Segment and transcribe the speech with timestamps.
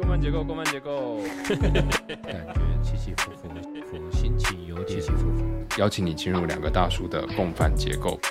[0.00, 1.18] 共犯结构，共犯结构，
[2.22, 3.48] 感觉起起伏伏，
[3.84, 5.44] 伏心情有点起起伏伏。
[5.78, 8.18] 邀请你进入两个大叔的共犯结构。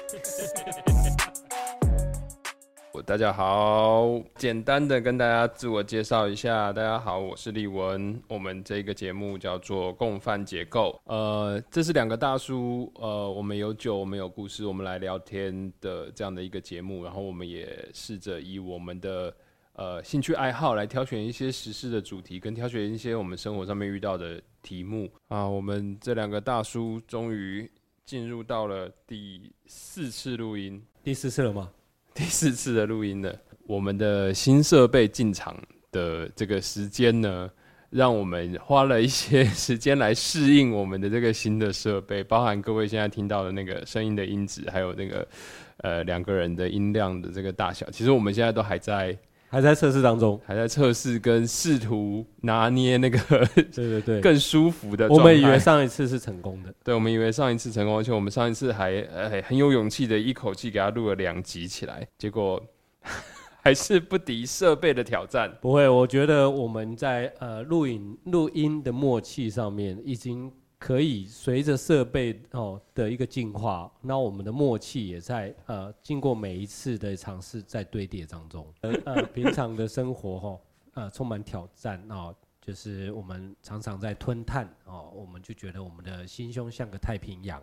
[2.91, 10.99] 我大家好，简单的跟大家自我介绍一下，大家好，我是立文，我们这个节目叫做共犯结构。
[11.03, 17.03] 呃，这是两个大叔，呃，我们有酒，我们有故事，我们来聊天的这样的一个节目。
[17.03, 19.31] 然后我们也试着以我们的
[19.79, 25.47] 呃兴趣爱好来挑选一些时事的主题，跟挑选一些我们生活上面遇到的题目啊。
[25.47, 27.71] 我们这两个大叔终于
[28.05, 31.69] 进入到了第四次录音，第四次了吗？
[32.13, 33.33] 第四次的录音了。
[33.67, 35.57] 我们的新设备进场
[35.93, 37.49] 的这个时间呢，
[37.89, 45.25] 让我们花了一些 时间来适应我们的这个新的设备，包含各位现在听到的那个声音的音质，还有那个
[45.77, 47.89] 呃两个人的音量的这个大小。
[47.91, 49.17] 其实我们现在都还在
[49.49, 53.17] 还在测试当中，还在测试跟试图拿捏那个
[53.55, 55.09] 对对对，更舒服的。
[55.09, 62.61] 我们以为上一次是成功的，对，我们以为上一次成功，而且我们上一次还呃很有勇气的一口气给他录了两集起来，结果
[63.61, 65.51] 还是不敌设备的挑战。
[65.59, 78.65] 不会，我觉得我们在呃录影录音的默契上面已经可以随着设备哦的一个进化，那我们的默契也在呃经过每一次的尝试在堆叠当中。
[78.81, 80.59] 呃 呃，平常的生活哈
[80.93, 87.61] 呃充满挑战哦，就是我们常常在吞碳哦，我们就觉得我们的心胸像个太平洋。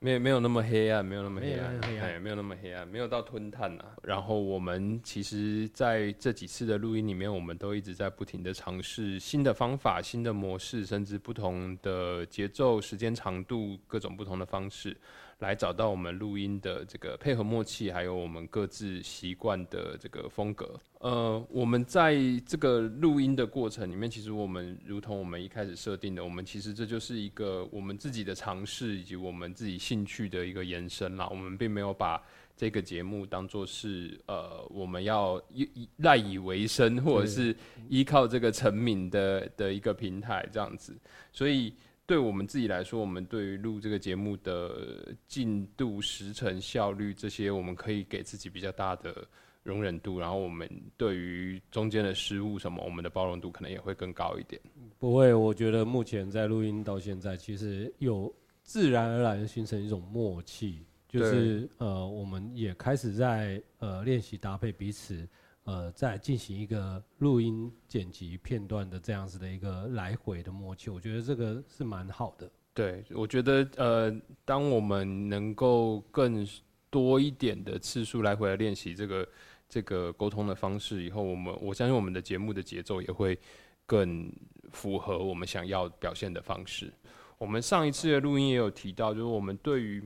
[0.00, 2.10] 没有没有那么黑暗，没有那么黑暗，没有那么黑暗。
[2.10, 14.96] 哎，没有那么黑暗，没有到吞炭呐、然后我们其实在这几次的录音里面，我们都一直在不停的尝试新的方法、新的模式，甚至不同的节奏、时间长度、各种不同的方式，
[15.38, 20.78] 来找到我们录音的这个配合默契，还有我们各自习惯的这个风格。
[21.00, 31.28] 呃，我们在这个录音的过程里面，其实我们如同我们一开始设定的，我们其实这就是一个我们自己的尝试，以及我们自己兴趣的一个延伸啦。
[31.30, 32.20] 我们并没有把
[32.56, 37.54] 这个节目当做是呃我们要依依赖以为生，或者是
[37.88, 40.98] 依靠这个成名的的一个平台这样子。
[41.32, 41.72] 所以
[42.08, 49.28] 对我们自己来说，我们对于录这个节目的进度、时程、效率这些，我们可以给自己比较大的
[49.62, 54.58] 容忍度，然后我们对于中间的失误什么，我们的包容度可能也会更高一点。
[54.98, 65.28] 不会，我觉得目前在录音到现在，其实有自然而然地形成一种默契，就是呃，我们也开始在呃练习搭配彼此，
[65.68, 72.50] 呃，在进行一个录音剪辑片段的这样子的一个来回的默契，我觉得这个是蛮好的。
[72.72, 74.10] 对，我觉得呃，
[74.46, 76.48] 当我们能够更
[76.88, 79.28] 多一点的次数来回来练习这个
[79.68, 83.38] 这个沟通的方式以后，我们我相信我们的节目的节奏也会
[83.84, 84.32] 更
[84.72, 86.90] 符合我们想要表现的方式。
[87.36, 90.02] 我们上一次的录音也有提到，就是我们对于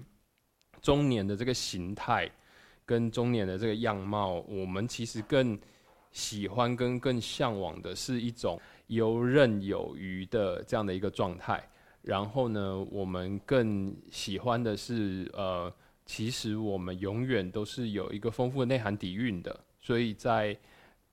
[0.81, 2.29] 中年的这个形态
[2.84, 5.59] 跟中年的这个样貌，我们其实更
[6.10, 11.62] 喜欢跟更向往的是一种游刃有余的这样的一个状态。
[12.03, 15.72] 然后呢，我们更喜欢的是，呃，
[16.04, 20.59] 其实我们永远都是有一个丰富的内涵底蕴的，所以在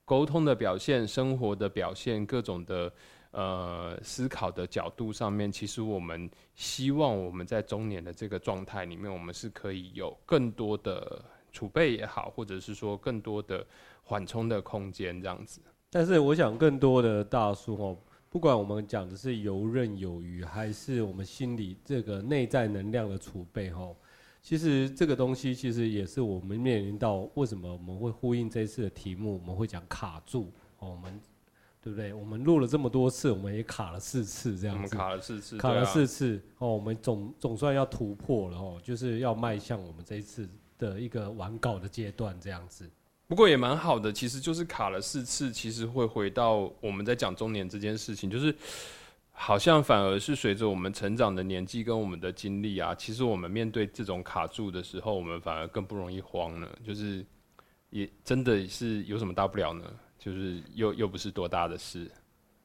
[0.04, 2.92] 沟通的表现、生活的表现、各种的
[3.30, 13.66] 呃思考的角度上面，其实我们希望我们在中年的这个状态里面，我们是可以有更多的储备也好，或者是说更多的
[14.02, 15.60] 缓冲的空间，这样子。
[15.90, 17.96] 但是我想，更多的大叔哦，
[18.28, 23.96] 不管我们讲的是游刃有余，还是我们心里这个内在能量的储备哦，
[24.40, 31.20] 其实这个东西其实也是我们面临到为什么我们会呼应这次的题目，我们会讲卡住哦，我们
[31.82, 32.14] 对不对？
[32.14, 40.48] 我们录了这么多次，我们也卡了四次这我们样子，卡了四次，卡了四次哦，我们总总算要突破了哦，就是要迈向我们这一次
[40.80, 42.90] 的一个完稿的阶段这样子。
[43.28, 48.52] 不过也蛮好的，其实就是卡了四次，其实会回到我们在讲中年这件事情，就是
[49.30, 56.68] 好像反而是随着我们成长的年纪跟我们的经历啊，其实我们面对这种卡住的时候，我们反而更不容易慌了。
[56.84, 57.24] 就是
[57.90, 59.84] 也真的是有什么大不了呢？
[60.18, 62.10] 就是又又不是多大的事。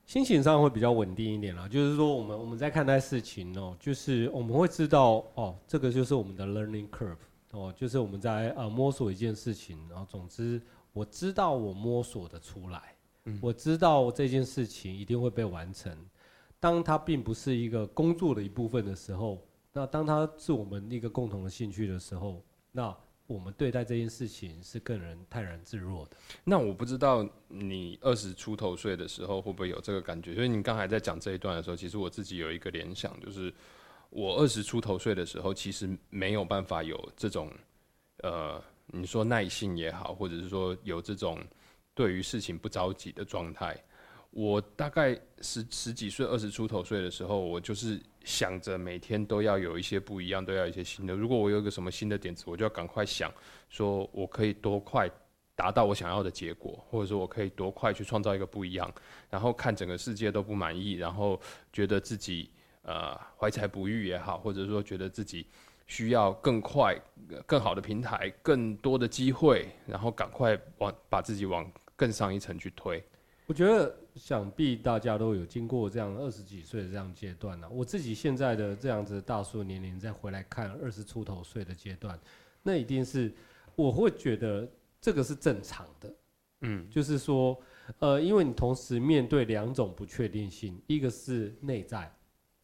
[0.07, 7.15] 心情上会比较稳定一点啦，就是说我们我们在看待事情哦，就是我们会知道哦，这个就是我们的 learning curve
[7.55, 10.61] 哦，就是我们在呃摸索一件事情，然后总之
[10.91, 15.97] 我知道我摸索的出来，嗯我知道这件事情一定会被完成。
[16.59, 19.39] 当它并不是一个工作的一部分的时候，
[19.71, 22.95] 那当它是我们一个共同的兴趣的时候，那
[23.27, 26.11] 我们对待这件事情是更人泰然自若的。
[26.43, 30.35] 那我不知道你二十出头岁的时候会不会有这个感觉？
[30.35, 33.53] 所以你刚才在讲这一段的时候，其实我自己有一个联想，就是
[34.15, 37.51] 我二十出头岁的时候，其实没有办法有这种
[38.23, 41.37] 呃，你说耐性也好，或者是说有这种
[41.93, 43.77] 对于事情不着急的状态。
[44.29, 51.13] 我大概十十几岁、二十出头岁的时候，我就是想着每天都要有一些不一样，都要一些新的。
[51.13, 53.29] 如果我有一个什么新的点子，我就要赶快想，
[53.67, 55.09] 说我可以多快
[55.55, 58.89] 达到我想要的结果，或者说我可以多快去创造一个不一样。
[59.29, 61.37] 然后看整个世界都不满意，然后
[61.73, 62.49] 觉得自己
[62.85, 65.45] 呃怀才不遇也好，或者说觉得自己
[65.85, 66.99] 需要更快、
[67.45, 73.03] 更好的平台、更多的机会，然后赶快往把自己往更上一层去推。
[73.47, 77.69] 我觉得，想必大家都有经过这样二十几岁的这样阶段呢。
[77.69, 82.19] 我自己现在的这样子大叔年龄，再回来看二十出头岁的阶段，
[82.63, 83.31] 那一定是
[83.75, 84.67] 我会觉得
[84.99, 86.11] 这个是正常的。
[86.61, 87.55] 嗯，就是说，
[87.99, 92.11] 呃，因为你同时面对两种不确定性，一个是内在，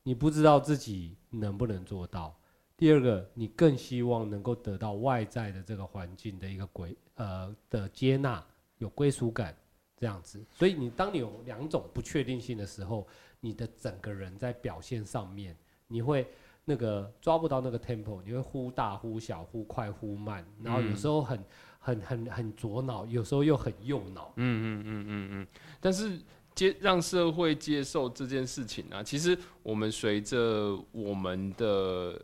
[0.04, 2.36] 你不知道自己能不能做到；
[2.78, 8.44] 第二个，你更希望能够得到外在的这个环境的一个归呃的接纳，
[8.78, 9.56] 有归属感。
[9.98, 13.08] 这样子，所以你当你有两种不确定性的时候，
[13.40, 15.56] 你的整个人在表现上面，
[15.86, 16.28] 你会
[16.66, 21.46] 那个抓不到那个 tempo，你会忽大忽小，忽快忽慢，然后有时候很
[21.78, 24.34] 很很很左脑，有时候又很右脑。
[24.38, 25.48] 嗯嗯嗯嗯嗯。
[25.80, 26.20] 但是
[26.56, 32.22] 接让社会接受这件事情啊，其实我们随着我们的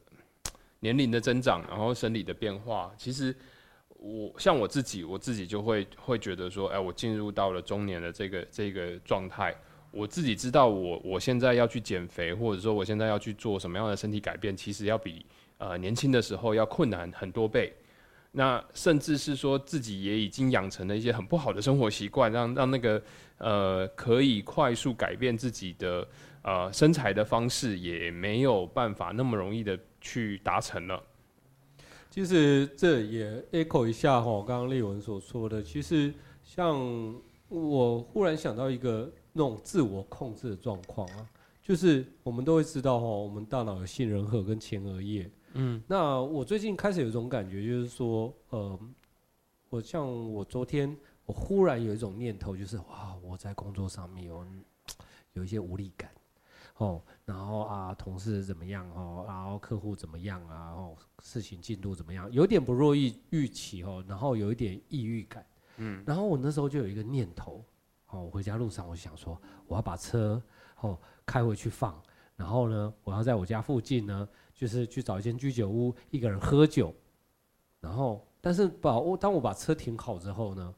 [0.80, 3.36] 年龄的增长，然后生理的变化，其实。
[4.00, 9.52] 我像我自己，我自己就会会觉得说，哎，我进入到了中年的这个这个状态，
[9.90, 15.26] 我自己知道我我现在要去减肥，或者说我现在要去做什么样的身体改变，其实要比
[15.58, 17.74] 呃年轻的时候要困难很多倍。
[18.38, 23.02] 那甚至是说自己也已经养成了一些很不好的生活习惯，让让那个
[23.40, 26.08] 呃可以快速改变自己的
[26.44, 31.02] 呃身材的方式，也没有办法那么容易的去达成了。
[32.12, 36.14] 其实这也 echo 一下哈，刚刚丽文所说的，其实
[36.44, 36.80] 像
[37.50, 41.26] 我忽然想到一个那种自我控制的状况啊，
[41.64, 48.80] 就是我们都会知道哈，我们大脑有杏仁核跟前额叶，嗯，那我最近开始有一种感觉，就是说，呃，
[49.70, 50.96] 我像我昨天，
[51.26, 54.46] 我忽然有一种念头，就是哇，我在工作上面有
[55.34, 56.12] 有一些无力感。
[56.78, 62.32] 哦，然后啊，同事怎么样哦，然后客户怎么样啊，哦，事情进度怎么样？
[62.32, 65.44] 有点不若意预期哦，然后有一点抑郁感，
[65.78, 67.66] 嗯，然后我那时候就有一个念头，
[68.10, 70.40] 哦，我回家路上我就想说，我要把车
[70.82, 70.96] 哦
[71.26, 72.00] 开回去放，
[72.36, 76.94] 然后呢，我要在我家附近呢，就是去找一间居酒屋，一个人喝酒，
[77.80, 80.76] 然后，但是把我当我把车停好之后呢，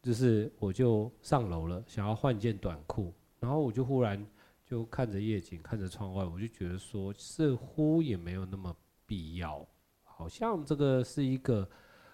[0.00, 4.24] 就是我就上楼了，想要换件短裤，然后我就忽然。
[4.66, 8.74] 就看着夜景，看着窗外，我就觉得说，似乎也没有那么
[9.04, 9.64] 必要，
[10.02, 11.68] 好像这个是一个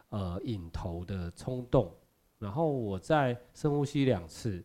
[0.09, 1.95] 呃引头的冲动。
[2.41, 4.63] 然后我再深呼吸两次，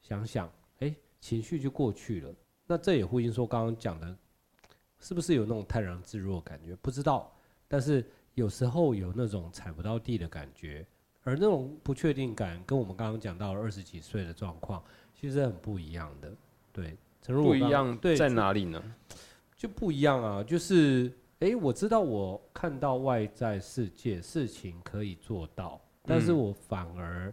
[0.00, 0.48] 想想，
[0.78, 2.32] 哎，情绪就过去了。
[2.68, 4.16] 那这也呼应说刚刚讲的，
[5.00, 6.76] 是不是有那种泰然自若感觉？
[6.76, 7.32] 不知道，
[7.68, 8.04] 但是
[8.34, 10.86] 有时候有那种踩不到地的感觉，
[11.22, 14.82] 而那种不确定感，跟我们刚刚讲到二十几岁的状况，
[15.14, 16.32] 其实很不一样的，
[16.72, 16.96] 对。
[17.26, 18.94] 不一样对在哪里呢？
[19.56, 20.44] 就不一样啊！
[20.44, 21.10] 就是，
[21.40, 27.32] 哎，我知道我看到外在世界事情可以做到，但是我反而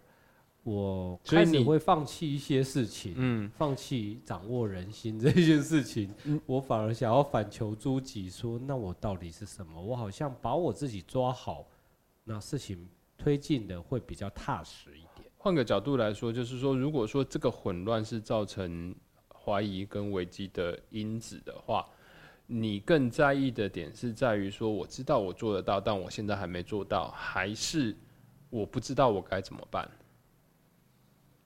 [0.63, 6.13] 我开始会放弃一些事情，嗯，放弃掌握人心 这件事情，
[6.45, 9.81] 我反而想要反求诸己，说那我到底是什么？
[9.81, 11.65] 我好像把我自己抓好，
[12.23, 12.87] 那事情
[13.17, 15.29] 推进的会比较踏实一点。
[15.37, 18.95] 换个角度来说，就是说，如果说这个混乱是造成。
[19.43, 21.83] 怀疑跟危机的因子的话，
[22.45, 27.97] 你更在意的点是在于说，我知道我做得到，但我现在还没做到，还是
[28.51, 29.89] 我不知道我该怎么办？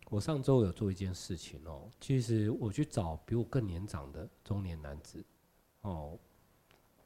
[0.10, 5.24] 我上周有做一件事情哦，其实我去找比我更年长的中年男子，
[5.82, 6.18] 哦，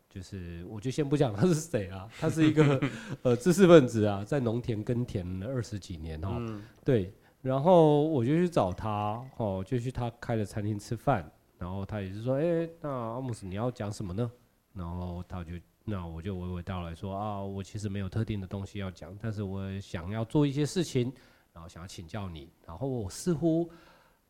[0.09, 2.79] 就是我就先不讲他是谁啊，他是一个
[3.23, 7.13] 呃知识分子啊，在农田耕田了二十几年哦，对。
[7.41, 11.31] 然后我就去找他，哦，就去他开的餐厅吃饭。
[11.57, 14.29] 然后他也是说，哎，那阿姆斯你要讲什么呢？
[14.73, 15.53] 然后他就，
[15.85, 21.13] 那我就娓娓道来说啊，我其实没有特定的东西要讲，但是我想要做一些事情，
[21.59, 22.49] 然后想要请教你。
[22.65, 23.69] 然后我似乎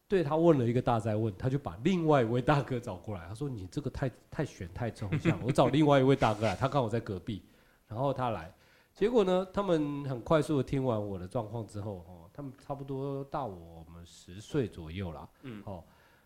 [0.07, 7.43] 对他问了一个大灾问，他就把另外一位大哥找过来，他说你这个太太玄太抽象，我找另外一位大哥来，他刚好在隔壁。
[7.87, 8.51] 然后他来。
[8.95, 15.83] 结果呢，他们很快速的听完我的状况之后，哦，他们差不多大我们十岁左右啦，嗯，哦，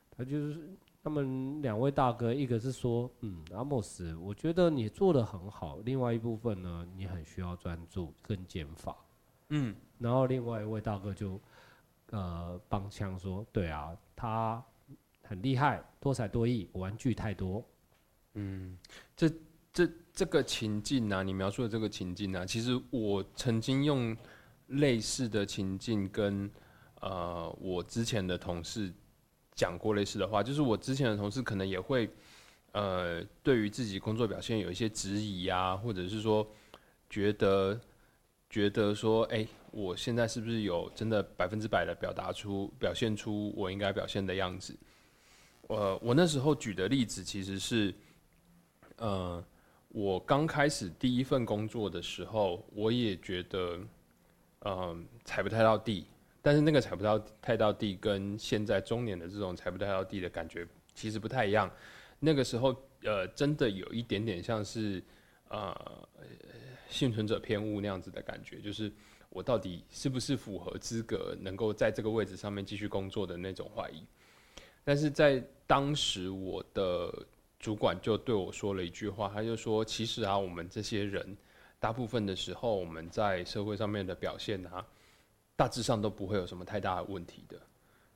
[0.09, 8.95] 他就是他们两位大哥，一个是说，嗯，阿莫斯，我觉得你做的很好，另外一部分呢，你很需要专注跟减法，
[9.55, 11.39] 嗯，然后另外一位大哥就，
[12.09, 14.63] 呃，帮腔说，对啊，他
[15.21, 17.63] 很厉害，多才多艺，玩具太多，
[18.33, 18.77] 嗯，
[19.15, 19.31] 这。
[19.75, 24.15] 这这个情境啊，你描述的这个情境啊，其实我曾经用
[24.67, 26.47] 类似的情境跟
[27.01, 28.93] 呃我之前的同事
[29.55, 32.07] 讲过类似的话，就是我之前的同事可能也会
[32.73, 36.47] 呃对于自己工作表现有一些质疑啊，或者是说
[37.09, 37.81] 觉得
[38.53, 44.75] 觉得说，哎，我现在是不是有真的百分之百的表达出表现出我应该表现的样子？
[45.69, 47.91] 呃，我那时候举的例子其实是
[48.97, 49.43] 呃。
[49.95, 53.79] 我刚开始第一份工作的时候，我也觉得，
[54.61, 56.07] 嗯，踩不太到地。
[56.41, 61.71] 但是那个踩不到太到地，跟现在中年的这种踩不太到地的感觉其实不太一样。
[62.19, 64.99] 那个时候，呃，真的有一点点像是，
[65.49, 65.71] 呃，
[66.93, 68.89] 幸存者偏误那样子的感觉，就是
[69.29, 74.05] 我到底是不是符合资格能够在这个位置上面继续工作的那种怀疑。
[74.83, 77.11] 但是在当时，我的。
[77.59, 81.37] 主管就对我说了一句话，他就说：“其实啊，我们这些人，
[81.79, 84.85] 大部分的时候，我们在社会上面的表现啊，
[85.55, 87.57] 大致上都不会有什么太大的问题的。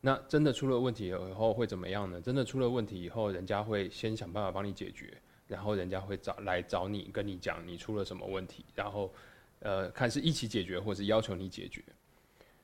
[0.01, 2.19] 那真的出了问题以后会怎么样呢？
[2.19, 5.17] 真的出了问题以后，人家会先想办法帮你解决，
[5.47, 9.13] 然后人家会找来找你，跟你讲你出了什么问题，然后
[9.59, 11.83] 呃，看是一起解决，或是要求你解决。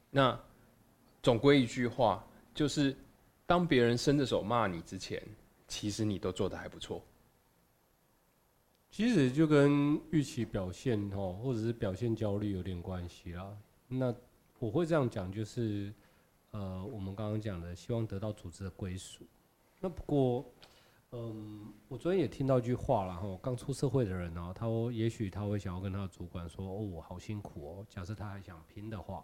[0.10, 0.40] 那
[1.22, 2.96] 总归一句话，就是
[3.46, 5.22] 当别人伸着手骂你之前。”
[5.66, 7.04] 其实你都做的还不错，
[8.92, 13.58] 其实就跟预期表现哦，或者是表现焦虑有点关系啦。
[13.88, 14.14] 那
[14.60, 15.92] 我会这样讲，就是
[16.52, 19.26] 呃，我们刚刚讲的，希望得到组织的归属。
[19.80, 20.46] 那不过，
[21.16, 29.24] 嗯，我昨天也听到一句话了哈，刚出社会的人呢，他也许他会想要跟他的主管说：“哦，我好辛苦哦。”假设他还想拼的话，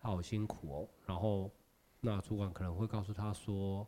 [0.00, 0.88] 他好辛苦哦。
[1.04, 1.50] 然后，
[2.00, 3.86] 那主管可能会告诉他说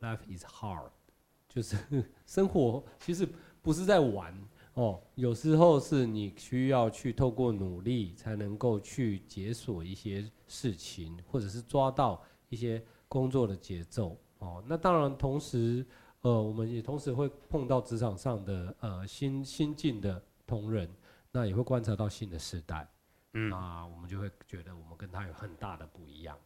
[0.00, 0.88] ：“Life is hard。
[1.46, 1.76] ”就是
[2.24, 3.28] 生活其实
[3.60, 4.34] 不是在玩
[4.72, 14.64] 哦，有时候是你需要去透过努力才能够去解锁一些事情，或者是抓到一些工作的节奏哦。
[14.66, 15.84] 那当然，同时
[16.28, 20.86] 呃，我们也同时会碰到职场上的呃新新进的同仁，
[21.32, 22.86] 那也会观察到新的时代，
[23.32, 26.36] 嗯，那我们就会觉得我们跟他有很大的不一样。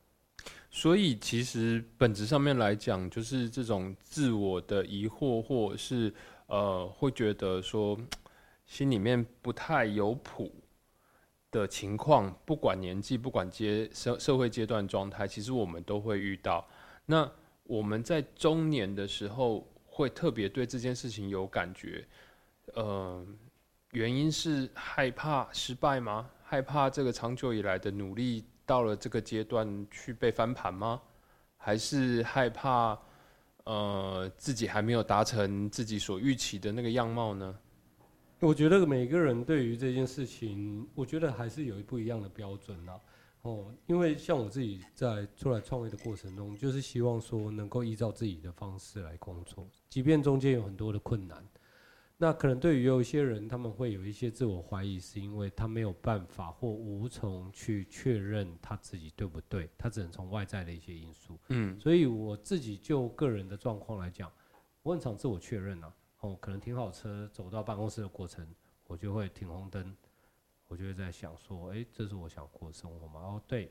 [0.71, 6.15] 所以，其实本质上面来讲，就是这种自我的疑惑，或是
[6.47, 7.99] 呃，会觉得说
[8.65, 10.55] 心里面不太有谱
[11.51, 16.65] 的情况，不管年纪，不管阶社社会阶段状态，其实我们都会遇到。
[17.05, 17.29] 那
[17.65, 22.03] 我们在中年的时候，会特别对这件事情有感觉，
[22.73, 23.23] 呃，
[23.91, 26.31] 原因是害怕失败吗？
[26.43, 28.43] 害怕这个长久以来的努力？
[28.65, 30.99] 到了这个阶段去被翻盘吗？
[31.59, 32.99] 还是害怕
[33.65, 37.55] 呃自己还没有达成自己所预期的那个样貌呢？
[38.41, 42.93] 我觉得每个人对于这件事情，我觉得还是有一不一样的标准呢。
[43.43, 51.45] 哦，因为像我自己在出来创业的过程中，就是希望说能够依照自己的方式来工作，即便中间有很多的困难。
[52.17, 61.37] 那可能对于有一些人，他们会有一些自我怀疑，是因为他没有办法或无从去确认他自己对不对，他只能从外在的一些因素。
[61.49, 64.31] 嗯，所以我自己就个人的状况来讲，
[64.85, 65.93] 我很常自我确认啊。
[66.21, 68.47] 哦，可能停好车走到办公室的过程，
[68.87, 69.93] 我就会停红灯，
[70.73, 73.21] 我就会在想说，哎，这是我想过的生活吗？
[73.21, 73.71] 哦，对，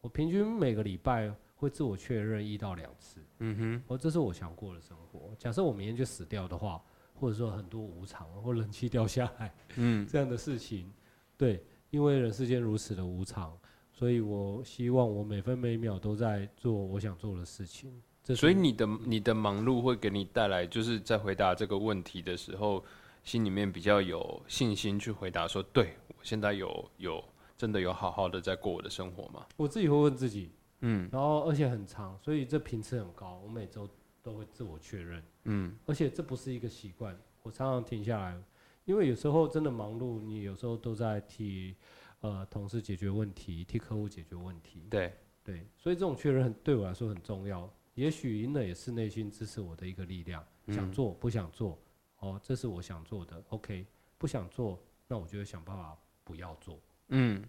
[0.00, 3.20] 我平均每个礼拜会自我确认一到两次。
[3.40, 5.34] 嗯哼，哦，这是我想过的生活。
[5.38, 6.82] 假设我明天就死掉的话。
[7.20, 10.88] 或者说很多无常或冷气掉下来，嗯，这样的事情，
[11.36, 13.58] 对，因为人世间如此的无常，
[13.92, 18.00] 所以我希望我每分每秒都在做我想做的事情。
[18.36, 22.84] 所以你的你的忙碌会给你带来，就是在回答这个问题的时候，
[23.24, 27.24] 心里面比较有信心去回答说，对我现在有有
[27.56, 29.46] 真的有好好的在过我的生活吗？
[29.56, 33.88] 我自己会问自己，嗯，然后而且很长，所以这频次很高，我每周。
[34.20, 38.38] 都会自我确认，嗯，而且这不是一个习惯，我常常停下来，
[38.84, 41.74] 因为有时候真的忙碌，你有时候都在替
[42.20, 47.72] 呃同事解决问题，替客户解决问题，对对，所以这种确认对我来说很重要。
[47.94, 51.78] 也许那也是内心支持我的一个力量，想做不想做，
[52.18, 53.86] 哦，这是我想做的，OK，
[54.18, 55.96] 不想做，那我就会想办法
[56.28, 56.78] 不要做。
[57.08, 57.42] 嗯，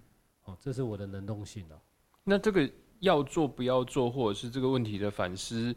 [0.46, 1.76] 哦，这是我的能动性啊。
[2.24, 2.70] 那这个
[3.00, 5.76] 要做不要做，或者是这个问题的反思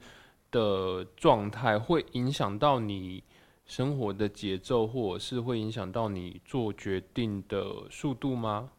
[0.53, 3.25] 的状态，会影响到你
[3.65, 8.71] 生活的节奏，或者是会影响到你做决定的速度吗？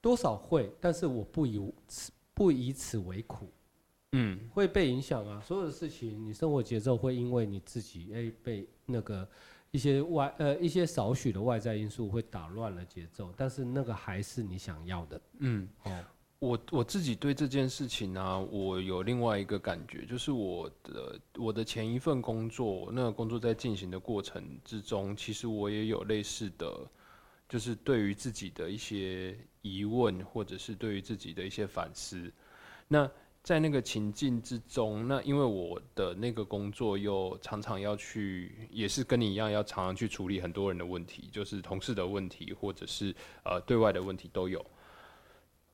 [0.00, 3.52] 多少会，但是我不以此不以此为苦，
[4.12, 5.42] 嗯会被影响啊。
[5.44, 9.28] 所有的事情，你生活节奏会因为你自己哎被那个
[9.72, 15.68] 一些外呃一些少许的外在因素会打乱了节奏，但是那个还是你想要的嗯。
[15.84, 16.04] 哦。
[16.40, 26.90] 我我自己对这件事情呢、我有另外一个感觉，就是我的我的前一份工作，那个工作在进行的过程之中，其实我也有类似的，
[27.46, 32.32] 就是对于自己的一些疑问，或者是对于自己的一些反思。
[32.88, 33.06] 那
[33.42, 44.64] 在那个情境之中，那因为我的那个工作又常常要去，也是跟你一样，要常常去处理很多人的问题，就是同事的问题，或者是呃对外的问题都有。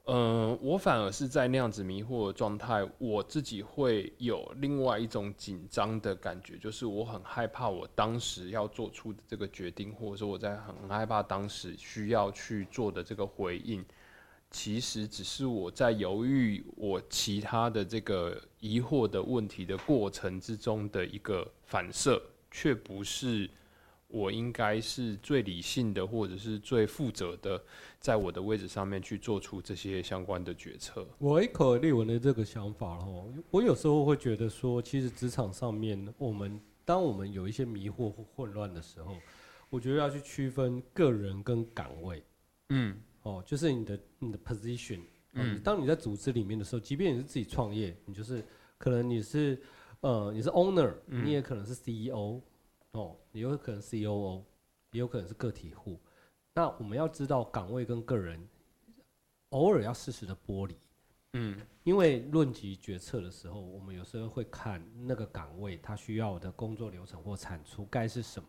[0.09, 13.85] 嗯，我反而是在那样子迷惑的状态，我自己会有另外一种紧张的感觉，就是我很害怕我当时要做出的这个决定，或者说我在很害怕当时需要去做的这个回应，
[14.51, 23.51] 其实只是我在犹豫我其他的这个疑惑的问题的过程之中的一个反射，却不是
[24.09, 27.63] 我应该是最理性的，或者是最负责的。
[27.99, 31.05] 在我的位置上面去做出这些相关的决策。
[31.19, 39.17] 我一口立文的这个想法哦，我有时候会觉得说，其实职场上面，我们当我们有一些迷惑或混乱的时候，
[39.69, 42.23] 我觉得要去区分个人跟岗位
[42.69, 45.01] 嗯哦，就是你的你的 position。
[45.33, 48.43] 嗯，嗯当你在组织里面的时候，即便你是自己创业，你就是
[48.79, 49.61] 可能你是
[50.01, 52.41] 呃你是 owner，嗯你也可能是 CEO
[52.93, 54.45] 哦，也有可能 COO，
[54.93, 55.99] 也有可能是个体户。
[56.55, 58.41] 那我们要知道岗位跟个人
[59.51, 60.77] 偶尔要适时的剥离。
[61.33, 68.49] 嗯因为论及决策的时候，我们有时候会看那个岗位它需要的工作流程或产出该是什么，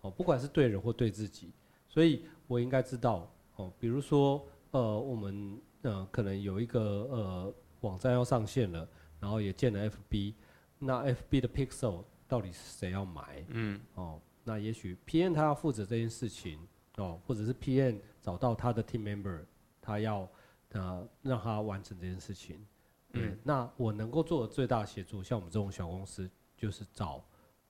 [0.00, 1.52] 哦，不管是对人或对自己，
[1.88, 8.88] 所以我应该知道哦，比如说呃，我们呃可能有一个呃网站要上线了，
[9.20, 10.34] 然后也建了 FB，
[10.78, 13.44] 那 FB 的 Pixel 到底是谁要买？
[13.48, 16.58] 嗯哦，那也许 PM 他要负责这件事情
[16.96, 19.40] 哦，或者是 PM 找到他的 team member，
[19.80, 20.28] 他要
[20.72, 22.64] 呃让他完成这件事情。
[23.12, 27.24] 对，嗯那我能够做的最大协助，像我们这种小公司，就是找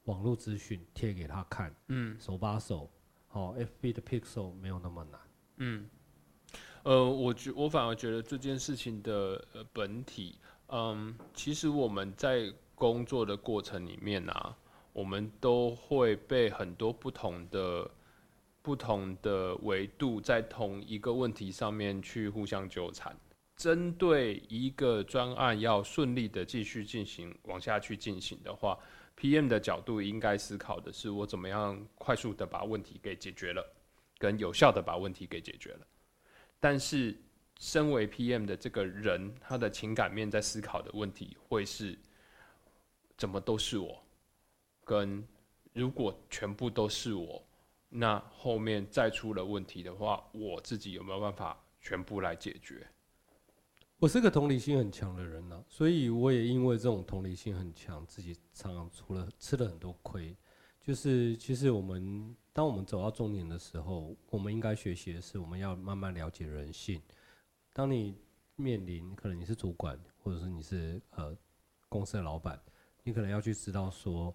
[0.04, 2.90] 网络资讯贴给他看，嗯手把手。
[3.32, 5.20] 哦，FB 的 Pixel 没有那么难。
[5.58, 5.88] 嗯。
[6.84, 10.36] 呃，我觉我反而觉得这件事情的呃本体，
[10.68, 14.56] 嗯，其实我们在工作的过程里面啊，
[14.92, 17.90] 我们都会被很多不同的
[18.62, 23.14] 不同的维度在同一个问题上面去互相纠缠。
[23.56, 28.78] 针对一个专案要顺利的继续进行往下去进行的话
[29.18, 33.66] ，PM 的角度应该思考的是我怎么样快速的把问题给解决了，
[34.18, 35.86] 跟有效的把问题给解决了。
[36.60, 37.16] 但是，
[37.58, 41.98] 身为 PM 的这个人，他的情感面在思考的问题会是：
[43.16, 44.02] 怎么都是我，
[44.84, 45.26] 跟
[45.72, 47.42] 如果全部都是我，
[47.88, 52.86] 那后面再出了问题的话，我自己有没有办法全部来解决？
[53.98, 60.36] 我是个同理心很强的人呢、所以我也因为这种同理心很强，自己常常出了吃了很多亏。
[60.80, 67.00] 就是其实我们当我们走到中年的时候，我们应该学习的是，我们要慢慢了解人性。
[67.72, 68.16] 当你
[68.56, 71.38] 面临可能你是主管，或者是你是呃
[71.88, 72.60] 公司的老板，
[73.04, 74.34] 你可能要去知道说，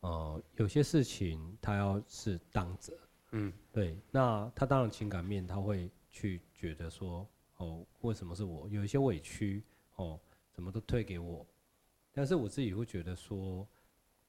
[0.00, 2.98] 呃，有些事情他要是当责，
[3.30, 7.24] 嗯对，那他当然情感面他会去觉得说，
[7.58, 8.68] 哦，为什么是我？
[8.70, 9.62] 有一些委屈，
[9.94, 10.18] 哦，
[10.50, 11.46] 怎么都推给我。
[12.10, 13.64] 但是我自己会觉得说，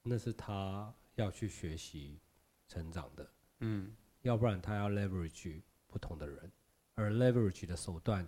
[0.04, 2.20] 那是他要去学习
[2.68, 6.52] 成长的，嗯要不然他要 leverage 不同的人，
[6.94, 8.26] 而 leverage 的手段、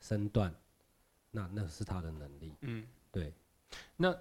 [0.00, 0.54] 身段，
[1.30, 2.54] 那那是他的能力。
[2.62, 2.86] 嗯。
[3.12, 3.32] 对，
[3.96, 4.14] 那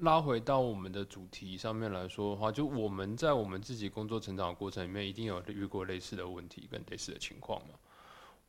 [0.00, 7.74] 拉回到我们的主题上面来说的话，就我们在我们自己工作成长的过程里面，一定有遇过类似的问题跟类似的情况嘛。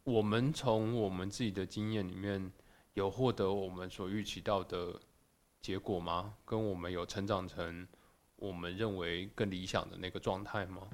[0.03, 2.51] 我们从我们自己的经验里面，
[2.95, 4.99] 有获得我们所预期到的
[5.61, 6.33] 结果吗？
[6.43, 7.87] 跟我们有成长成
[8.43, 10.85] 我们认为更理想的那个状态吗？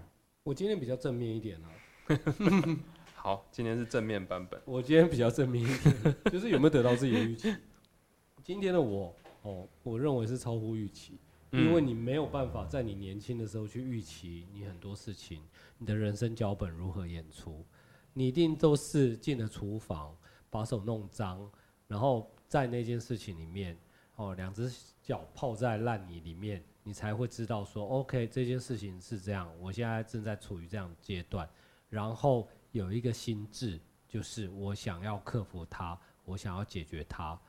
[0.43, 1.69] 我今天比较正面一点啊，
[3.15, 4.61] 好，今天是正面版本。
[4.65, 7.55] 我今天比较正面一点，就是有没有得到自己的预期。
[8.43, 11.17] 今天的我，哦，我认为是超乎预期。
[11.51, 15.41] 因为嗯你没有办法在你年轻的时候去预期你很多事情，
[15.79, 17.65] 你的人生脚本如何演出。
[18.13, 20.15] 你一定都是进了厨房，
[20.51, 21.49] 把手弄脏，
[21.87, 23.75] 然后在那件事情里面，
[24.17, 31.47] 哦，两只脚泡在烂泥里面，你才会知道说，OK，这件事情是这样，我现在正在处于这样阶段，
[31.87, 37.39] 然后有一个心智，就是我想要克服它，我想要解决它，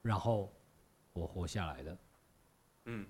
[0.00, 0.50] 然后
[1.12, 1.98] 我活下来了，
[2.86, 3.06] 嗯，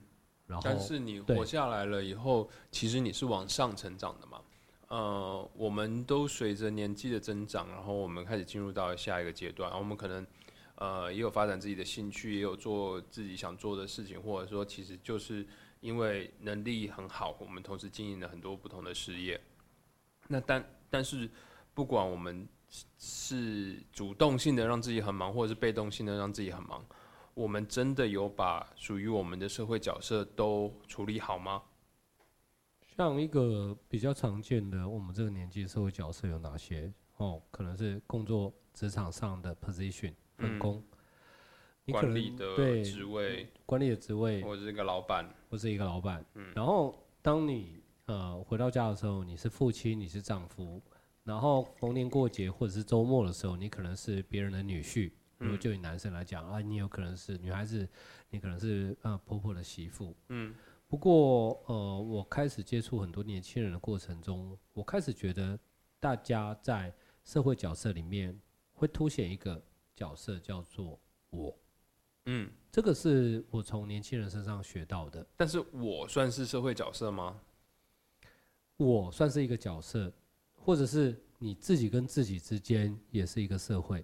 [0.49, 4.43] 然后但是你活下来了以后，其实你是往上成长的嘛。
[4.89, 10.27] 呃，我们都随着年纪的增长，然后我们开始进入到下一个阶段，然后我们可能
[10.83, 15.47] 呃也有发展自己的兴趣，也有做自己想做的事情，或者说其实就是
[15.79, 19.41] 因为能力很好，我们同时经营了很多不同的事业。
[20.27, 21.31] 那但但是
[21.73, 22.49] 不管我们
[22.99, 26.85] 是主动性的让自己很忙，或者是被动性的让自己很忙，
[27.35, 31.63] 我们真的有把属于我们的社会角色都处理好吗？
[32.97, 36.93] 像一个比较常见的，我们这个年纪的社会角色有哪些？
[37.19, 40.13] 哦，可能是工作职场上的 position
[40.43, 40.83] 分工，
[41.85, 46.25] 你可能管理的对职位，管理的职位，或者是一个老板，或是一个老板。
[46.55, 50.83] 然后当你呃回到家的时候，你是父亲，你是丈夫，
[51.25, 55.13] 然后逢年过节或者是周末的时候，你可能是别人的女婿。
[55.39, 57.89] 如果就以男生来讲啊，你有可能是女孩子，
[58.31, 60.15] 你可能是呃婆婆的媳妇。
[60.29, 60.55] 嗯
[60.87, 65.59] 不过，呃，我开始接触很多年轻人的过程中，我开始觉得
[65.99, 68.39] 大家在社会角色里面
[68.75, 69.61] 会凸显一个
[70.03, 70.99] 角色，叫做
[71.31, 71.57] 我。
[72.27, 72.51] 嗯。
[72.71, 75.27] 这个是我从年轻人身上学到的。
[75.37, 77.39] 但是我算是社会角色吗？
[78.79, 80.11] 我算是一个角色，
[80.55, 84.03] 或者是你自己跟自己之间也是一个社会。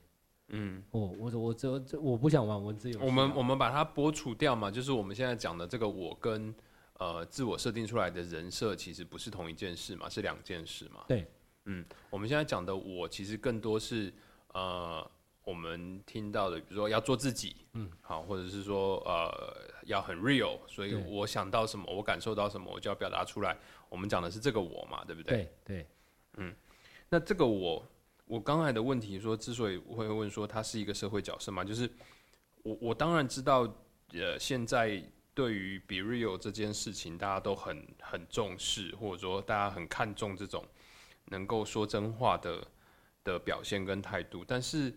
[0.49, 3.07] 嗯，我，我我这这我不想玩文字游戏啊。
[3.07, 6.55] 我们我们把它剥除掉嘛，就是我们现在讲的这个我跟
[6.99, 11.05] 呃自我设定出来的人设其实不是同一件事嘛，是两件事嘛。
[11.09, 11.27] 对，
[11.65, 14.13] 嗯，我们现在讲的我其实更多是
[14.53, 15.11] 呃
[15.49, 23.57] 我们听到的，比如说要做自己，嗯，好，或者是说呃要很 real，所以我想到什么，我感受到什么，我就要表达出来。
[23.89, 25.51] 我们讲的是这个我嘛，对不对？
[25.65, 25.87] 对
[26.37, 26.55] 对
[27.09, 27.83] 那这个我，
[28.27, 31.91] 我刚才的问题说，之所以会问说他是一个社会角色嘛，就是
[32.63, 33.61] 我我当然知道，
[34.13, 40.63] 呃，现在对于 be real 这件事情，大家都很很重视，或者说大家很看重这种
[41.25, 42.67] 能够说真话的
[43.25, 44.45] 的表现跟态度。
[44.47, 44.95] 但是，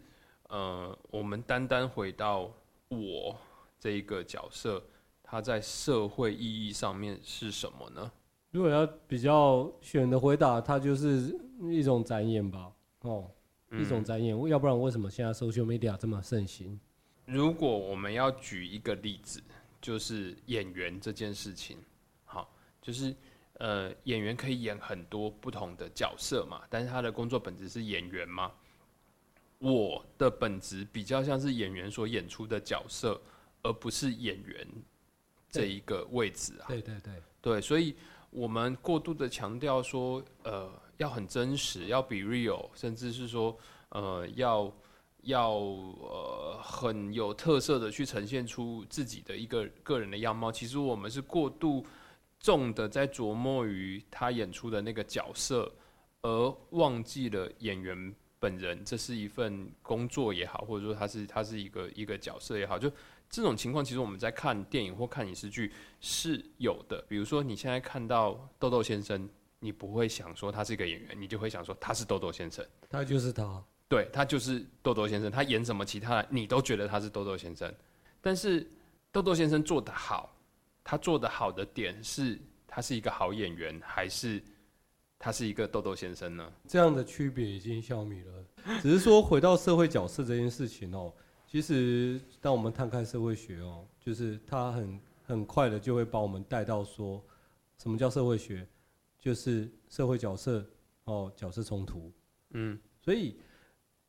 [0.51, 2.51] 呃，我们单单回到
[2.89, 3.37] 我
[3.79, 4.83] 这一个角色，
[5.23, 8.11] 它在社会意义上面是什么呢？
[8.51, 11.33] 如果要比较选的回答，它就是
[11.69, 12.69] 一种展演吧。
[13.03, 13.31] 哦，
[13.71, 16.77] 一种展演，要不然为什么现在 social media 这么盛行？
[17.23, 19.41] 如果我们要举一个例子，
[19.79, 21.77] 就是演员这件事情，
[22.25, 23.15] 好，就是
[23.53, 28.51] 呃，演员可以演很多不同的角色嘛，但是他的工作本质是演员嘛。
[29.62, 33.21] 我的本质比较像是演员所演出的角色，
[33.62, 34.67] 而不是演员
[35.52, 36.65] 这一个位置啊。
[36.67, 37.95] 对对对，对，所以
[38.32, 43.56] 我们过度的强调说，呃，要很真实，要 be real，甚至是说，
[43.89, 44.74] 呃，要
[45.21, 50.52] 要呃很有特色的去呈现出自己的一个个人的样貌。
[50.52, 51.86] 其实我们是过度
[52.39, 55.71] 重的在琢磨于他演出的那个角色，
[56.24, 58.84] 而忘记了演员本人。
[58.84, 62.91] 这是一份工作也好，或者说他是他是一个一个角色也好，就
[63.30, 67.01] 这种情况，其实我们在看电影或看影视剧是有的。
[67.08, 72.65] 比如说，你现在看到豆豆先生，你不会想说他是一个演员，你就会想说他是豆豆先生。
[72.89, 73.63] 他就是他。
[73.88, 77.73] 对他就是豆豆先生，他演什么其他的你都觉得他是豆豆先生。
[78.21, 78.65] 但是
[79.12, 80.34] 豆豆先生做得好，
[80.84, 84.41] 他做得好的点是他是一个好演员，还是
[85.23, 86.51] 他是一个豆豆先生呢？
[86.67, 88.43] 这样的区别已经消弭了。
[88.81, 91.13] 只是说回到社会角色这件事情哦，
[91.45, 97.23] 其实当我们探看社会学哦，就是它很很快的就会把我们带到说，
[97.77, 98.67] 什么叫社会学？
[99.19, 100.65] 就是社会角色
[101.03, 102.12] 哦，角色冲突。
[102.53, 103.39] 嗯，所以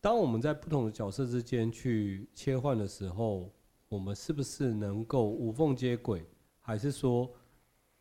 [0.00, 3.52] 当我们在不同的角色之间去切换的时候，
[3.90, 6.26] 我们是不是能够无缝接轨，
[6.58, 7.30] 还是说，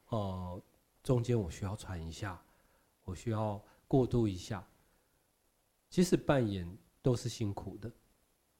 [0.07, 0.61] 呃，
[1.03, 2.41] 中间我需要喘一下，
[3.03, 4.65] 我需要过渡一下？
[5.89, 6.65] 其实扮演
[7.01, 7.91] 都是辛苦的。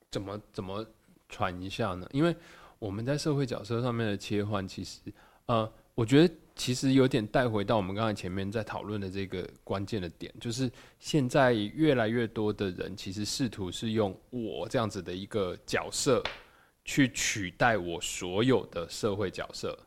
[0.10, 0.86] 怎么怎么
[1.30, 2.06] 传一下呢？
[2.12, 2.36] 因为
[2.78, 5.00] 我们在社会角色上面的切换，其实
[5.46, 16.22] 呃，我觉得其实有点带回到我们刚才前面在讨论的这个关键的点，就是现在越来越多的人其实试图是用我这样子的一个角色
[16.84, 19.78] 去取代我所有的社会角色。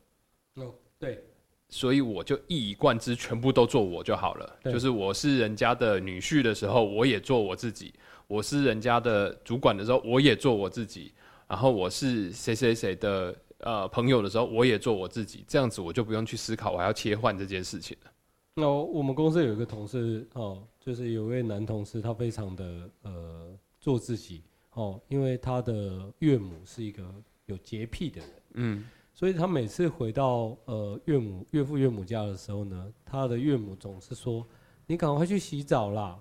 [0.54, 1.22] 哦，对，
[1.68, 4.58] 所以我就一以贯之，全部都做我就好了。
[4.64, 7.92] 就是我是人家的女婿的时候，我也做我自己；
[8.26, 11.12] 我是人家的主管的时候，我也做我自己。
[11.48, 15.44] 然后我是谁谁谁的呃朋友的时候，我也做我自己。
[15.46, 18.10] 这样子我就不用去思考我还要切换这件事情了。
[18.56, 24.42] 那我们公司有一个同事哦，就是有一位男同事，他非常的呃做自己
[24.74, 27.02] 哦，因为他的岳母是一个
[27.46, 34.46] 有洁癖的人，嗯，所以他每次回到呃岳母岳父岳母家的时候呢，他的岳母总是说
[34.86, 36.18] ：“你赶快去洗澡啦。”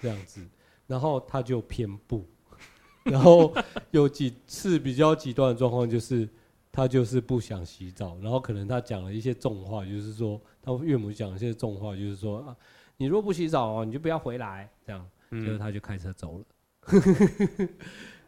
[0.00, 0.40] 这样子，
[0.86, 2.24] 然后他就偏不，
[3.02, 3.52] 然后
[3.90, 6.26] 有几次比较极端的状况就是。
[6.72, 12.54] 他就是不想洗澡，然后可能他讲了一些重话，就是说他岳母讲了一些重话，就是说啊，
[12.98, 16.44] 你若不洗澡哦，你就不要回来，这样，结果他就开车走了。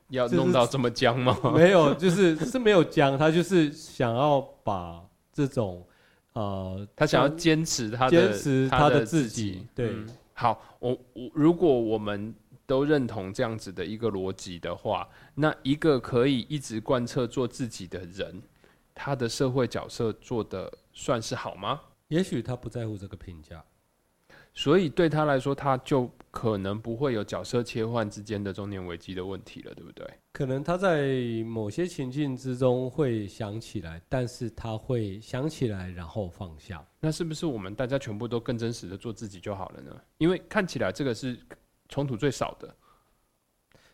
[0.09, 1.38] 要弄到这么僵吗？
[1.55, 5.87] 没有，就是是没有僵，他就是想要把这种
[6.33, 18.40] 呃，他想要坚持他的坚持他的自自己，对，嗯好，我我如果我们都认同这样子的一个逻辑的话，那一个可以一直贯彻做自己的人，
[18.94, 21.81] 他的社会角色做的算是好吗？
[22.09, 23.62] 也许他不在乎这个评价，
[24.55, 30.09] 所以对他来说，他就可能不会有角色切换之间的中年危机的问题了，对不对？
[30.33, 36.87] 可能他在某些情境之中会想起来，但是他会想起来然后放下。
[37.01, 40.01] 那是不是我们大家全部都更真实的做自己就好了呢？
[40.18, 41.37] 因为看起来这个是
[41.88, 42.72] 冲突最少的。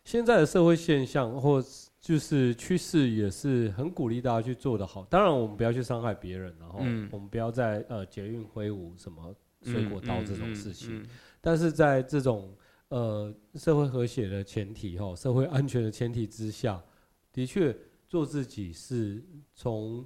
[0.03, 1.59] 现在的社会现象或
[1.99, 5.03] 就是趋势也是很鼓励大家去做的好。
[5.05, 10.95] 当然，我们不要去伤害别人，然后嗯我们不要在呃捷运挥舞什么水果刀这种事情。
[10.95, 11.09] 嗯嗯嗯
[11.45, 12.51] 但是在这种
[12.87, 16.83] 呃社会和谐的前提哈，社会安全的前提之下，
[17.31, 17.77] 的确
[18.07, 20.03] 做自己是从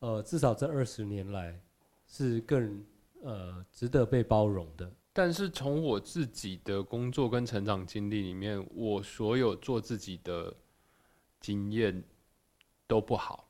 [0.00, 1.56] 呃至少这二十年来
[2.04, 2.84] 是更
[3.22, 4.92] 呃值得被包容的。
[5.12, 10.52] 但是从我自己的工作跟成长经历里面，我所有做自己的
[11.38, 12.02] 经验
[12.88, 13.48] 都不好，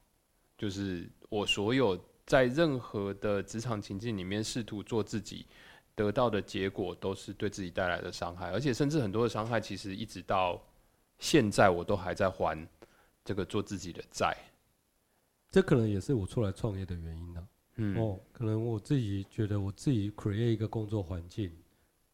[0.58, 5.46] 就是我所有在任何的职场情境里面试图做自己，
[5.94, 10.62] 得到的结果都是对自己带来的伤害，而且甚至很多的伤害，其实一直到
[11.18, 12.66] 现在我都还在还
[13.24, 14.36] 这个做自己的债。
[15.50, 21.52] 这可能也是我出来创业的原因呢、嗯，哦，可能我自己觉得我自己 create 一个工作环境，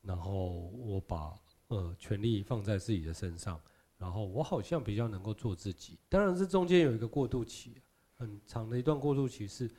[0.02, 1.32] 然后我把
[1.68, 3.60] 呃权力放在自己的身上，
[3.96, 5.96] 然后我好像比较能够做自己。
[6.08, 7.80] 当然，这中间有一个过渡期，
[8.16, 9.70] 很长的一段过渡期是，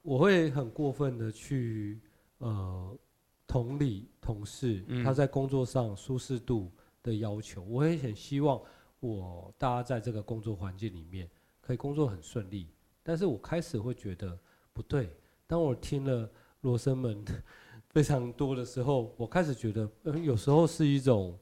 [0.00, 2.00] 我会很过分的去
[2.38, 2.98] 呃
[3.46, 6.70] 同理同事嗯他在工作上舒适度
[7.02, 8.60] 的要求，我也很希望
[9.00, 11.30] 我大家在这个工作环境里面
[11.60, 12.68] 可以工作很顺利。
[13.02, 14.36] 但是我开始会觉得
[14.72, 16.28] 不对，当我听了
[16.62, 17.24] 罗生门
[17.90, 21.38] 非常多的时候，我开始觉得，呃，有时候是一种，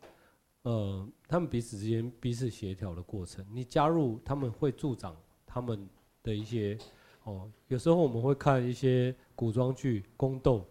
[0.63, 3.45] 呃，他们彼此之间彼此协调的过程。
[3.51, 5.89] 你加入，他们会助长他们
[6.23, 6.79] 的一些，
[7.25, 10.65] 哦，有时候我们会看一些古装剧宫斗，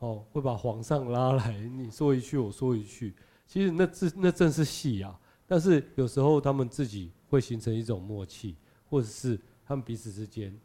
[0.00, 3.14] 哦，会把皇上拉来，你说一句我说一句，
[3.46, 5.18] 其实那是那正是戏啊。
[5.46, 8.56] 但是有时候他们自己会形成一种默契，
[8.88, 10.56] 或者是他们彼此之间，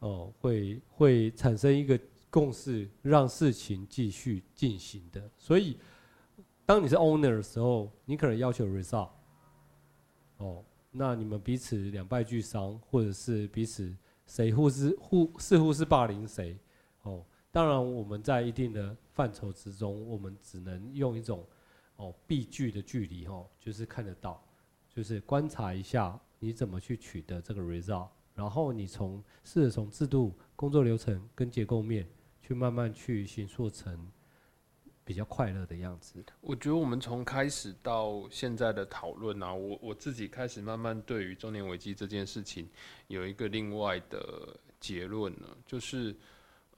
[0.00, 1.98] 哦，会会产生一个
[2.30, 5.30] 共识，让事情继续进行的。
[5.36, 5.76] 所以，
[6.66, 9.10] 当你是 owner 的时候，你可能要求 result，
[10.38, 13.94] 哦，那你们彼此两败俱伤，或者是彼此
[14.26, 16.58] 谁互是互似乎是霸凌谁，
[17.02, 17.24] 哦，
[17.58, 21.44] 当然我们在一定的范畴之中，我们只能用一种
[21.96, 24.40] 哦避距的距离哦，就是看得到，
[24.88, 32.08] 就是观察一下你怎么去取得这个 result，然后你从试着从制度、工作流程跟结构面
[32.40, 34.08] 去慢慢去形塑成
[35.04, 36.24] 比较快乐的样子。
[36.40, 42.68] 我觉得我们从开始到现在的讨论啊，我我自己开始慢慢对于中年危机这件事情
[43.08, 46.14] 有一个另外的结论呢，就是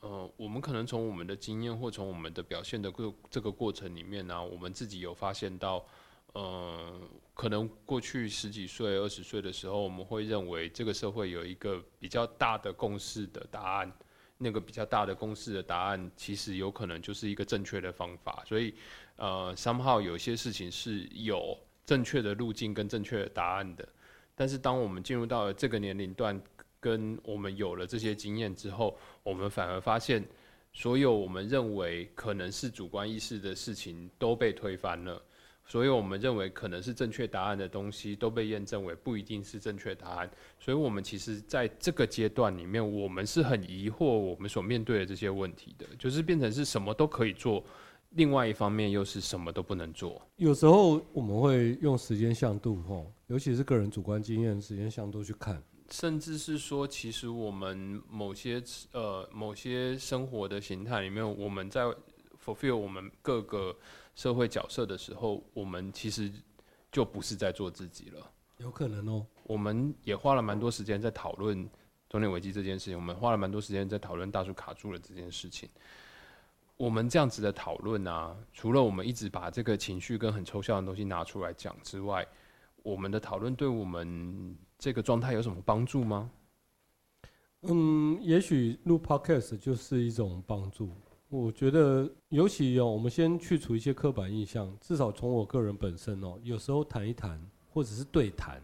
[0.00, 5.84] 呃，我们可能从我们的经验或从我们的表现的过这个过程里面呢、我们自己有发现到，
[6.32, 7.00] 呃，
[7.34, 13.92] 可能过去十几岁、二十岁的时候，我们会认为这个社会有一个比较大的共识的答案。
[14.42, 18.74] 那个比较大的共识的答案，其实有可能就是一个正确的方法，所以
[19.16, 23.86] 呃，somehow 有些事情是有正确的路径跟正确的答案的。
[24.34, 26.40] 但是当我们进入到了这个年龄段，
[26.80, 30.24] 跟我们有了这些经验之后，我们反而发现，
[30.72, 35.22] 所有我们认为可能是主观意识的事情都被推翻了。
[35.66, 40.28] 所以我们认为可能是正确答案的东西，都被验证为不一定是正确答案。
[40.58, 47.62] 所以，我们其实在这个阶段里面，我们是很疑惑我们所面对的这些问题的，就是变成是什么都可以做，
[48.10, 50.20] 另外一方面又是什么都不能做。
[50.34, 61.82] 有时候我们会用时间向度，吼，尤其是个人主观经验，时间向度去看，甚至是说，其实我们某些呃某些生活的形态里面，我们在
[62.44, 63.76] fulfill 我们各个。
[64.16, 66.30] 社会角色的时候，我们其实
[66.92, 68.30] 就不是在做自己了。
[68.58, 69.24] 有可能哦。
[69.44, 71.66] 我们也花了蛮多时间在讨论
[72.06, 75.70] 中年危机这件事情，我们花了蛮多时间在讨论大树卡住了这件事情。
[76.76, 82.26] 我们这样子的讨论啊，除了我们一直把这个情绪跟很抽象的东西拿出来讲之外，
[82.82, 86.30] 我们的讨论对我们这个状态有什么帮助吗？
[87.64, 90.88] 嗯，也许录 podcast 就是一种帮助。
[91.28, 94.74] 我觉得，尤其哦，我们先去除一些刻板印象。
[94.80, 97.38] 至少从我个人本身哦，有时候谈一谈，
[97.68, 98.60] 或者是对谈，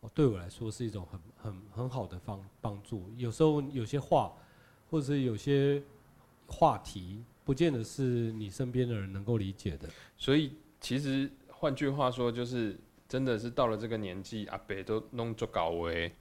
[0.00, 3.10] 哦，对我来说是一种很很很好的方帮助。
[3.16, 4.32] 有时候有些话，
[4.88, 5.82] 或者是有些
[6.46, 9.88] 话题，不见得是你身边的人能够理解的。
[10.16, 16.12] 所以，其实换句话说，就是真的是到了这个年纪，阿北都弄做搞为。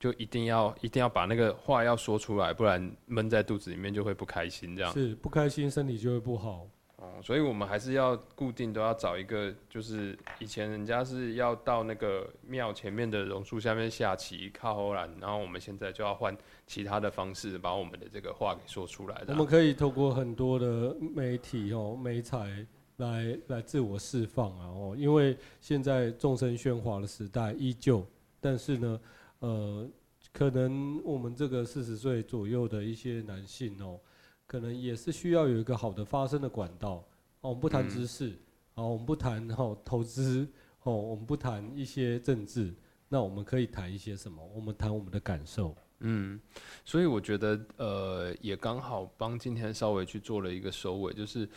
[0.00, 4.76] 就一定要一定要把那个话要说出来，不然闷在肚子里面就会不开心。
[4.76, 6.68] 这样是不开心，身体就会不好。
[6.98, 19.24] 哦，所以我们还是要固定都要找一个，就是以前人家是要到那个庙前面的榕树下面下棋靠后栏，然后我们现在就要换其他的方式把我们的这个话给说出来。
[19.26, 22.64] 我们可以透过很多的媒体哦、媒材
[22.98, 28.06] 来来自我释放啊哦，因为现在众生喧哗的时代依旧，
[28.40, 29.00] 但是呢。
[29.40, 29.88] 呃，
[30.32, 34.00] 可能我们这个四十岁左右的一些男性哦，
[34.48, 36.94] 可能也是需要有一个好的发声的管道。
[37.40, 38.36] 哦，我们不谈知识，
[38.74, 40.44] 哦，我们不谈哈投资，
[40.82, 42.74] 哦，我们不谈一些政治，
[43.08, 44.44] 那我们可以谈一些什么？
[44.52, 45.72] 我们谈我们的感受。
[46.00, 46.40] 嗯，
[46.84, 51.48] 所以我觉得呃，也刚好帮今天稍微去做了一个收尾，就是。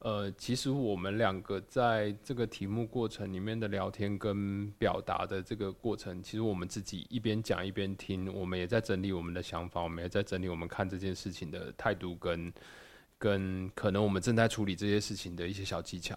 [0.00, 12.52] 呃，其实我们两个在这个题目过程里面的聊天跟表达的这个过程，其实我们自己一边讲一边听，我们也在整理我们的想法，我们也在整理我们看这件事情的态度跟
[13.18, 16.16] 跟可能我们正在处理这些事情的一些小技巧。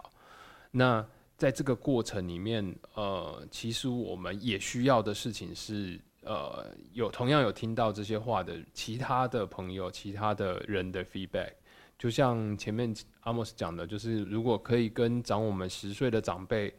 [0.70, 1.04] 那
[1.36, 11.54] 在这个过程里面，呃，其实我们也需要的事情是，呃，有同样有听到这些话的其他的朋友、其他的人的 feedback。
[12.01, 16.73] 就像前面阿莫斯讲的，就是如果可以跟长我们十岁的长辈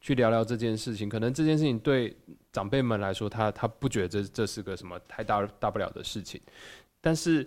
[0.00, 2.16] 去聊聊这件事情，可能这件事情对
[2.52, 6.40] 长辈们来说，他他不觉得这这是个什么太大大不了的事情，
[7.00, 7.44] 但是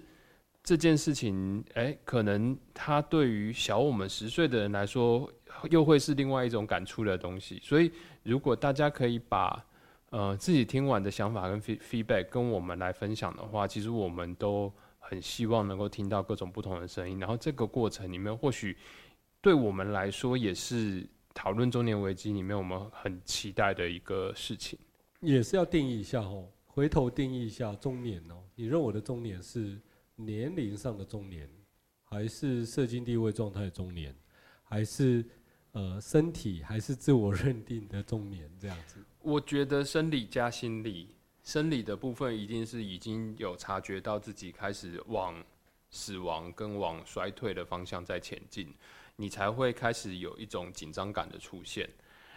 [0.62, 5.32] 这件事情，哎，可能他对于小我们十岁的人来说，
[5.70, 7.62] 又会是另外一种感触的东西。
[7.64, 7.90] 所以，
[8.24, 9.66] 如果大家可以把
[10.10, 14.70] 呃自己听完的想法跟 feedback 跟我们来分享的话，其实我们都。
[15.12, 18.78] 很希望能够听到各种不同的声音，然后这个过程里面，或许
[19.42, 24.80] 对我们来说也是讨论中年危机里面我们很期待的一个事情。
[25.20, 28.42] 也是要定义一下哦，回头定义一下中年哦。
[28.56, 29.78] 你认为的中年是
[30.16, 31.46] 年龄上的中年，
[32.06, 34.16] 还是社经地位状态的中年，
[34.64, 35.26] 还是
[35.74, 39.04] 呃身体还是自我认定的中年这样子？
[39.20, 41.10] 我觉得生理加心理。
[41.44, 45.44] 生理的部分一定是已经有察觉到自己开始往
[45.90, 48.72] 死亡跟往衰退的方向在前进，
[49.16, 51.90] 你才会开始有一种紧张感的出现。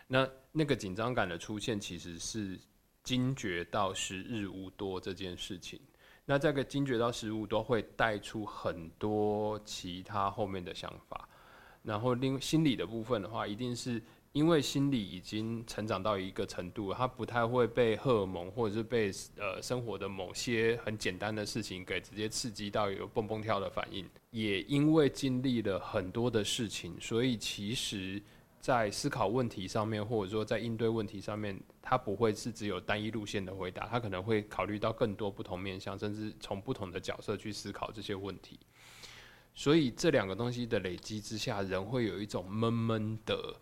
[0.07, 2.59] 那那个紧张感的出现，其实是
[3.03, 5.79] 惊觉到时日无多这件事情。
[6.25, 11.29] 那这个惊觉到时日无多，会带出很多其他后面的想法。
[11.83, 14.03] 然后另心理的部分的话，一定是。
[14.35, 24.05] 因为心理已经成长到一个程度，他不太会被荷尔蒙或者是被呃生活的某些很简单的事情给直接刺激到有蹦蹦跳的反应。
[24.33, 28.21] 也因为经历了很多的事情，所以其实，
[28.59, 38.59] 在思考问题上面，或者说在应对问题上面，他不会是只有单一路线的回答，他可能会考虑到更多不同面向，甚至从不同的角色去思考这些问题。
[39.55, 43.55] 所以这两个东西的累积之下，人会有一种闷闷的。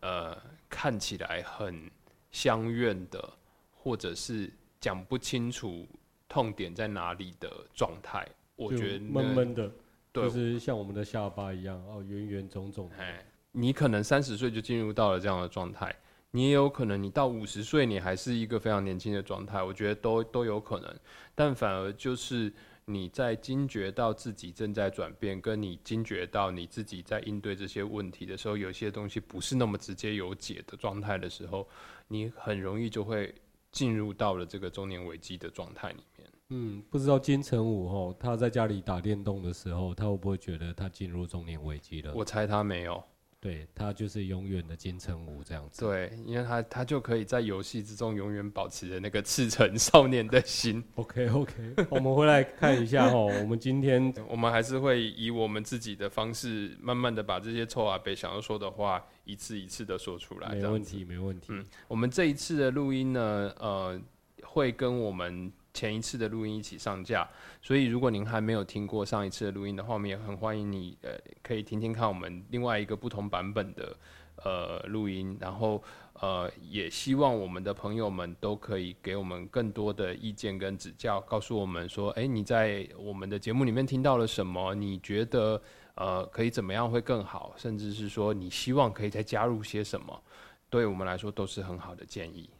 [0.00, 0.36] 呃，
[0.68, 1.90] 看起来很
[2.30, 3.32] 相怨的，
[3.74, 5.86] 或者是讲不清楚
[6.28, 8.26] 痛点在哪里的状态，
[8.56, 9.70] 我觉得闷闷的，
[10.12, 12.90] 就是像我们的下巴一样，哦，圆圆肿肿。
[12.98, 15.94] 哎，你可能三十岁就进入到了这样的状态，
[16.30, 20.94] 你也有可能你到五十岁，你还是一个非常年轻的状态，我觉得都都有可能，
[21.34, 22.52] 但反而就是。
[22.92, 31.68] 你在惊觉到自己正在转变，跟你惊觉到你自己在应对这些问题的时候，有些东西不是那么直接有解的状态的时候，
[32.08, 33.34] 你很容易就会
[33.70, 36.28] 进入到了这个中年危机的状态里面。
[36.48, 42.12] 嗯，不知道金城武吼，他在家里打电动的时候，他会不会觉得他进入中年危机了？
[42.12, 43.00] 我猜他没有。
[43.40, 45.80] 对他就是永远的金城武这样子。
[45.80, 50.84] 对，因为他他就可以在游戏之中永远保持着那个赤诚少年的心。
[50.96, 51.54] OK OK，
[51.88, 60.54] 我们回来看一下哦，我们今天 我们还是会以我们自己的方式，慢慢的把这些臭阿伯想要说的话，一次一次的说出来。
[60.54, 61.46] 没问题，没问题。
[61.48, 63.98] 嗯，我们这一次的录音呢，呃，
[64.42, 65.50] 会跟我们。
[65.72, 67.28] 前一次的录音一起上架，
[67.62, 71.10] 所以如果您还没有听过上一次的录音的话，我们也很欢迎你，呃，
[71.42, 73.96] 可以听听看我们另外一个不同版本的
[74.44, 75.82] 呃录音，然后
[76.14, 84.74] 呃，也希望我们的朋友们都可以给我们更多的意见跟指教，告诉我们说，哎，你在我们的节目里面听到了什么？
[84.74, 85.60] 你觉得
[85.94, 87.54] 呃可以怎么样会更好？
[87.56, 90.22] 甚至是说你希望可以再加入些什么？
[90.68, 92.50] 对我们来说都是很好的建议。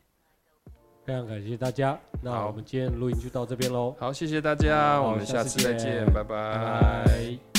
[1.11, 3.93] 非常感谢大家，那我们今天录音就到这边喽。
[3.99, 7.50] 好，谢谢大家，我们下次再见，拜拜。